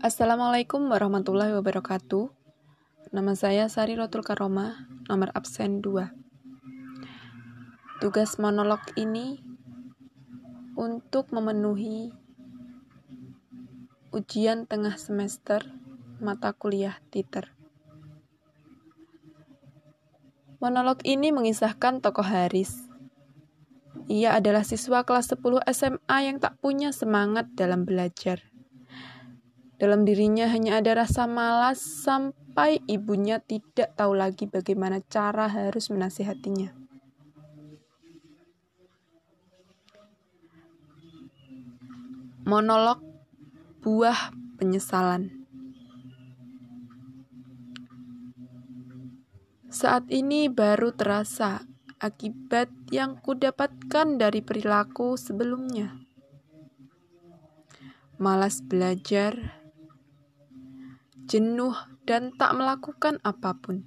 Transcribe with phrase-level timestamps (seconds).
[0.00, 2.32] Assalamualaikum warahmatullahi wabarakatuh.
[3.12, 6.08] Nama saya Sari Rotul Karoma, nomor absen 2.
[8.00, 9.44] Tugas monolog ini
[10.72, 12.16] untuk memenuhi
[14.08, 15.68] ujian tengah semester
[16.16, 17.52] mata kuliah Titer.
[20.64, 22.88] Monolog ini mengisahkan tokoh Haris.
[24.08, 28.49] Ia adalah siswa kelas 10 SMA yang tak punya semangat dalam belajar.
[29.80, 36.76] Dalam dirinya hanya ada rasa malas sampai ibunya tidak tahu lagi bagaimana cara harus menasihatinya.
[42.44, 43.00] Monolog
[43.80, 45.40] buah penyesalan.
[49.72, 51.64] Saat ini baru terasa
[51.96, 55.96] akibat yang kudapatkan dari perilaku sebelumnya.
[58.20, 59.59] Malas belajar,
[61.30, 63.86] jenuh, dan tak melakukan apa pun.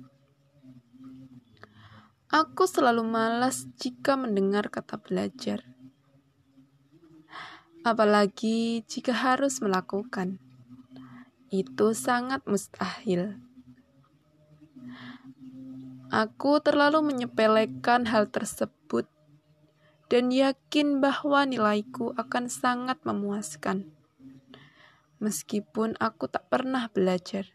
[2.32, 5.68] Aku selalu malas jika mendengar kata belajar,
[7.84, 10.40] apalagi jika harus melakukan.
[11.54, 13.38] Itu sangat mustahil.
[16.10, 19.06] Aku terlalu menyepelekan hal tersebut
[20.10, 23.94] dan yakin bahwa nilaiku akan sangat memuaskan.
[25.18, 27.50] Meskipun aku tak pernah belajar.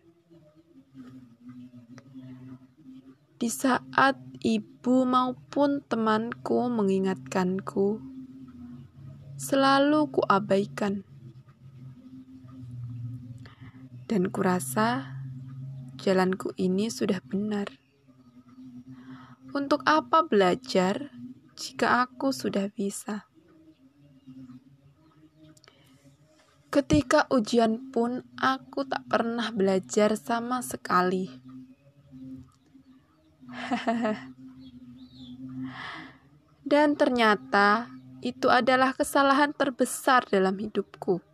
[3.38, 8.02] Di saat ibu maupun temanku mengingatkanku,
[9.38, 11.06] selalu kuabaikan.
[14.10, 15.22] Dan kurasa
[16.02, 17.70] jalanku ini sudah benar.
[19.54, 21.14] Untuk apa belajar
[21.54, 23.27] jika aku sudah bisa?
[26.68, 31.32] Ketika ujian pun aku tak pernah belajar sama sekali.
[36.68, 37.88] Dan ternyata
[38.20, 41.24] itu adalah kesalahan terbesar dalam hidupku.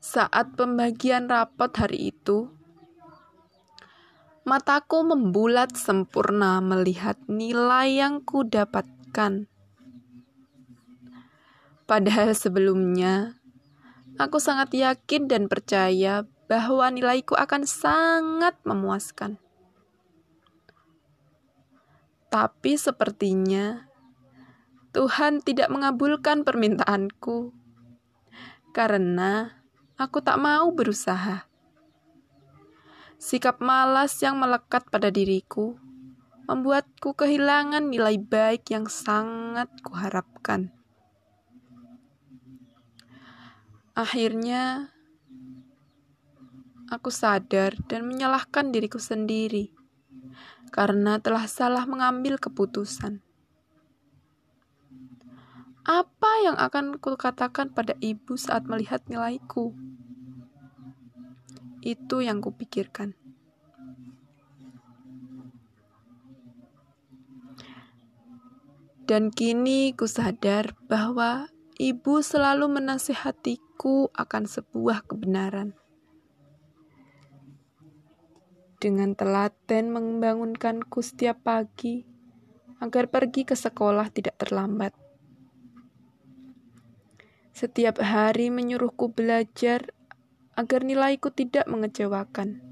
[0.00, 2.48] Saat pembagian rapot hari itu,
[4.46, 9.50] Mataku membulat sempurna melihat nilai yang kudapatkan.
[11.86, 13.38] Padahal sebelumnya,
[14.18, 19.38] aku sangat yakin dan percaya bahwa nilaiku akan sangat memuaskan.
[22.26, 23.86] Tapi sepertinya
[24.90, 27.54] Tuhan tidak mengabulkan permintaanku
[28.74, 29.62] karena
[29.94, 31.48] aku tak mau berusaha.
[33.16, 35.80] Sikap malas yang melekat pada diriku
[36.46, 40.75] membuatku kehilangan nilai baik yang sangat kuharapkan.
[43.96, 44.92] Akhirnya,
[46.92, 49.72] aku sadar dan menyalahkan diriku sendiri
[50.68, 53.24] karena telah salah mengambil keputusan.
[55.88, 59.72] Apa yang akan kukatakan pada ibu saat melihat nilaiku?
[61.80, 63.16] Itu yang kupikirkan.
[69.08, 75.76] Dan kini ku sadar bahwa ibu selalu menasihatiku akan sebuah kebenaran.
[78.80, 82.08] Dengan telaten membangunkanku setiap pagi
[82.80, 84.96] agar pergi ke sekolah tidak terlambat.
[87.52, 89.92] Setiap hari menyuruhku belajar
[90.56, 92.64] agar nilaiku tidak mengecewakan.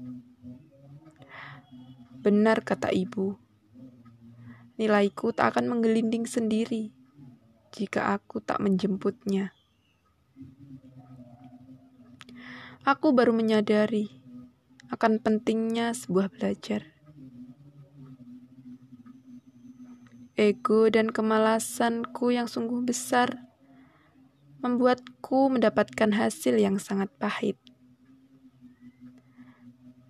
[2.25, 3.37] Benar kata ibu,
[4.81, 7.04] nilaiku tak akan menggelinding sendiri
[7.75, 9.51] jika aku tak menjemputnya.
[12.87, 14.07] Aku baru menyadari
[14.87, 16.95] akan pentingnya sebuah belajar.
[20.39, 23.43] Ego dan kemalasanku yang sungguh besar
[24.59, 27.59] membuatku mendapatkan hasil yang sangat pahit.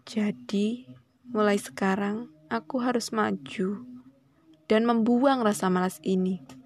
[0.06, 0.86] Jadi,
[1.30, 3.86] mulai sekarang aku harus maju
[4.66, 6.65] dan membuang rasa malas ini.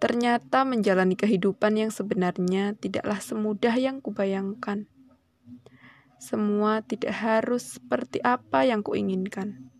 [0.00, 4.88] Ternyata menjalani kehidupan yang sebenarnya tidaklah semudah yang kubayangkan.
[6.16, 9.70] Semua tidak harus seperti apa yang kuinginkan.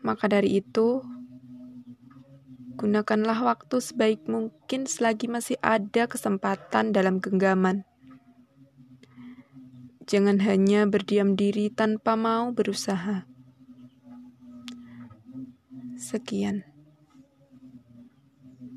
[0.00, 1.04] Maka dari itu,
[2.80, 7.84] Gunakanlah waktu sebaik mungkin selagi masih ada kesempatan dalam genggaman.
[10.08, 13.28] Jangan hanya berdiam diri tanpa mau berusaha.
[16.00, 16.69] Sekian.